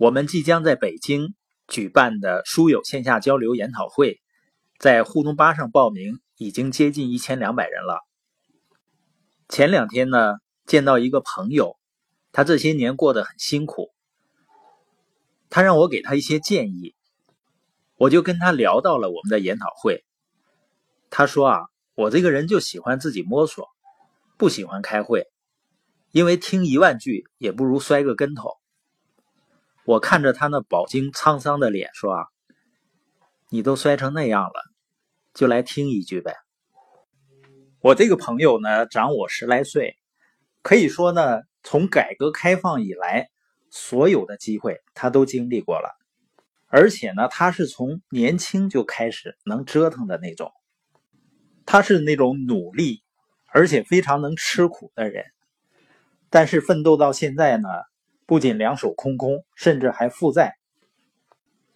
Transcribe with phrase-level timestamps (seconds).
[0.00, 1.34] 我们即将在北京
[1.68, 4.18] 举办的书友线下交流研讨会，
[4.78, 8.00] 在互动吧上报名已经接近一千两百人了。
[9.50, 11.76] 前两天呢，见到一个朋友，
[12.32, 13.90] 他这些年过得很辛苦，
[15.50, 16.94] 他让我给他一些建议，
[17.96, 20.02] 我就跟他聊到了我们的研讨会。
[21.10, 21.60] 他说啊，
[21.94, 23.68] 我这个人就喜欢自己摸索，
[24.38, 25.26] 不喜欢开会。
[26.10, 28.59] 因为听一万句也不如摔个跟头。
[29.84, 32.26] 我看着他那饱经沧桑的脸说：“啊，
[33.48, 34.62] 你都摔成那样了，
[35.34, 36.34] 就来听一句呗。”
[37.80, 39.96] 我这个朋友呢，长我十来岁，
[40.62, 43.30] 可以说呢，从改革开放以来，
[43.70, 45.88] 所有的机会他都经历过了，
[46.66, 50.52] 而且呢，他是从年轻就开始能折腾的那种，
[51.64, 53.02] 他是那种努力
[53.46, 55.24] 而且非常能吃苦的人。
[56.28, 57.68] 但是奋斗到现在呢，
[58.30, 60.54] 不仅两手空空，甚至还负债。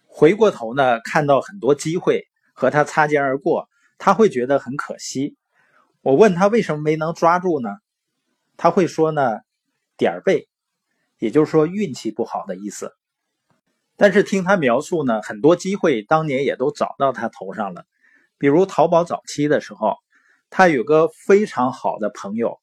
[0.05, 5.35] 回过头呢，看到很多机会和他擦肩而过，他会觉得很可惜。
[6.01, 7.71] 我问他为什么没能抓住呢？
[8.55, 9.41] 他会说呢，
[9.97, 10.47] 点儿背，
[11.19, 12.93] 也就是说运气不好的意思。
[13.97, 17.83] 但是听他描述呢，很多机会当年也都找到他头上了。
[18.37, 19.97] 比如淘宝早期的时候，
[20.49, 22.61] 他有个非常好的朋友。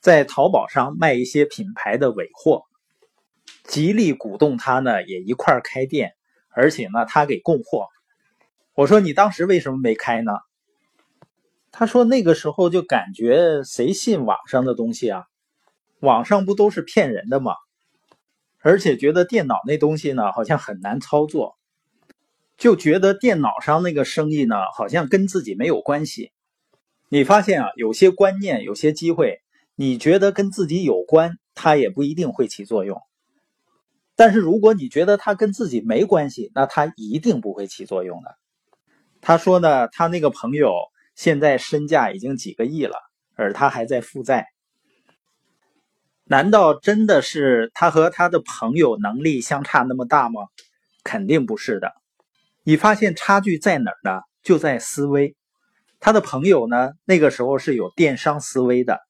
[0.00, 2.64] 在淘宝上卖一些品牌的尾货，
[3.72, 6.12] 极力鼓动他呢，也一块开店，
[6.50, 7.86] 而且呢，他给供货。
[8.74, 10.32] 我说你当时为什么没开呢？
[11.70, 15.24] 他说那个时候就感觉谁信网上的东西啊？
[16.00, 17.54] 网上不都是骗人的吗？
[18.58, 21.56] 而且觉得电脑那东西呢，好像很难操作，
[22.58, 26.30] 就觉得电脑上那个生意呢，好像跟自己没有关系。
[27.08, 29.40] 你发现啊，有些观念，有些机会。
[29.74, 33.00] 你觉得跟自己有关，它也不一定会起作用。
[34.22, 38.36] 但是如果你觉得它跟自己没关系，那它一定不会起作用的。
[39.20, 40.72] 他说呢，他那个朋友
[41.16, 42.94] 现在身价已经几个亿了，
[43.34, 44.46] 而他还在负债。
[46.22, 50.42] 难道真的是他和他的朋友能力相差那么大吗？
[51.02, 51.92] 肯定不是的。
[52.62, 54.20] 你发现差距在哪儿呢？
[54.44, 55.34] 就在思维。
[55.98, 59.00] 他的朋友呢，那个时候是有电商思维的。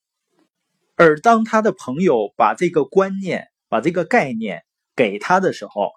[0.95, 4.63] 而当他的朋友把这个观念、把这个概念
[4.95, 5.91] 给他的时候，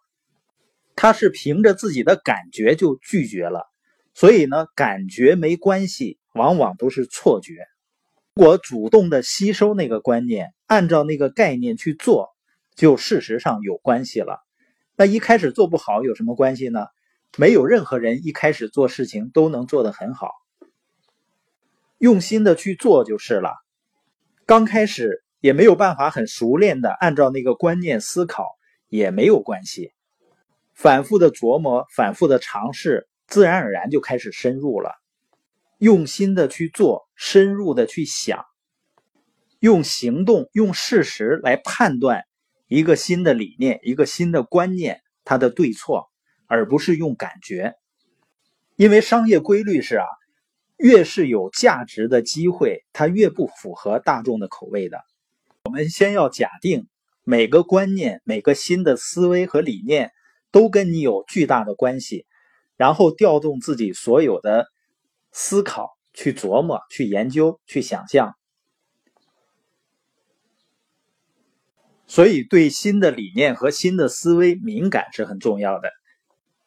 [0.95, 3.67] 他是凭着自己的感觉就拒绝了。
[4.15, 7.67] 所以呢，感觉没关系，往往都是错觉。
[8.35, 12.31] 我主动的吸收那个观念，按照那个概念去做，
[12.75, 14.41] 就事实上有关系了。
[14.97, 16.87] 那一开始做不好有什么关系呢？
[17.37, 20.31] 没有任何人一开始做事情都能做得很好，
[21.99, 23.51] 用心的去做就是了。
[24.47, 28.56] 刚开始也没有办法很熟练的按照那个观念思考，
[28.89, 29.93] 也没有关系。
[30.75, 34.93] 反复的琢磨，反复的尝试，自然而然就开始深入了。
[35.79, 38.45] 用心的去做，深入的去想，
[39.59, 42.25] 用行动、用事实来判断
[42.69, 46.11] 一个新的理念、一个新的观念它的对错，
[46.47, 47.75] 而不是用感觉。
[48.77, 50.05] 因为商业规律是啊。
[50.79, 55.01] 越是有价值的机会，它越不符合大众的口味的。
[55.65, 56.87] 我们先要假定
[57.29, 60.13] 每个观念、每个新的思维和理念
[60.53, 62.25] 都跟你有巨大的关系，
[62.77, 64.69] 然后调动自己所有的
[65.33, 68.37] 思考去琢磨、去研究、去想象。
[72.07, 75.91] 所以，对新的理念和新的思维敏感是很重要的。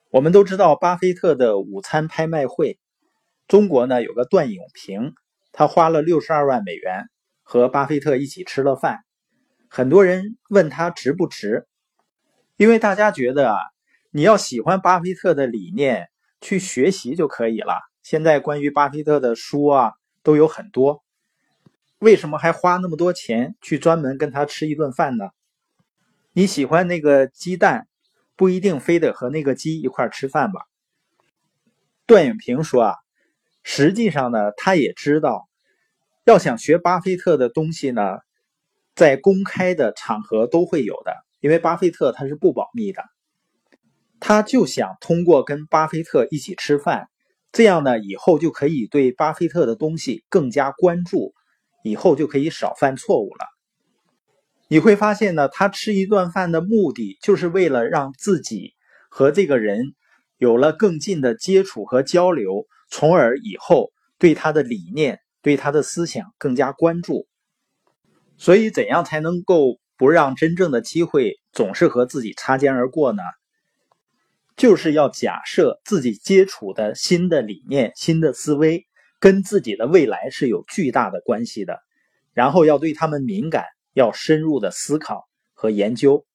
[0.10, 2.78] 我们都知道巴菲特的午餐拍卖会。
[3.48, 5.14] 中国呢有个段永平，
[5.54, 7.06] 他花了六十二万美元
[7.44, 9.06] 和巴菲特一起吃了饭。
[9.70, 11.68] 很多人问他值不值，
[12.58, 13.58] 因为大家觉得啊，
[14.12, 16.10] 你要喜欢巴菲特的理念，
[16.42, 17.76] 去学习就可以了。
[18.02, 19.94] 现在关于巴菲特的书啊
[20.24, 21.04] 都有很多，
[22.00, 25.30] 为什么还花那么多钱去专门跟他吃一顿饭呢？
[26.34, 27.88] 你喜欢那个鸡蛋，
[28.36, 30.62] 不一定非得和那个鸡一块吃饭吧？
[32.06, 32.96] 段永平说啊。
[33.62, 35.48] 实际上呢，他也知道，
[36.24, 38.18] 要想学巴菲特的东西呢，
[39.00, 43.02] 在公开的场合都会有的，因为巴菲特他是不保密的。
[44.20, 47.08] 他就想通过跟巴菲特一起吃饭，
[47.54, 51.34] 这样呢，以后就可以对巴菲特的东西更加关注，
[51.82, 53.46] 以后就可以少犯错误了。
[54.68, 58.74] 你会发现呢，他吃一顿饭的目的，就是为了让自己
[59.10, 59.94] 和这个人
[60.36, 62.66] 有了更近的接触和交流。
[62.92, 67.28] 从而以后对他的理念、对他的思想更加关注。
[68.40, 73.22] 所以，怎样才能够不让真正的机会总是和自己擦肩而过呢？
[74.56, 78.88] 就是要假设自己接触的新的理念、新的思维
[79.20, 81.80] 跟自己的未来是有巨大的关系的，
[82.34, 86.26] 然后要对他们敏感，要深入的思考和研究。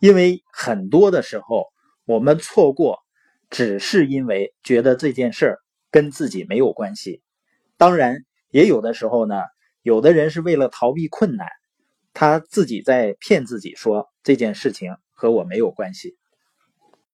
[0.00, 1.66] 因为很多的时候，
[2.06, 2.98] 我们错过，
[3.50, 5.58] 只是因为觉得这件事儿
[5.92, 7.22] 跟自己没有关系。
[7.76, 9.36] 当然，也有的时候呢，
[9.82, 11.48] 有的人是为了逃避困难，
[12.12, 16.16] 他自己在骗自己说这件事情和我没有关系。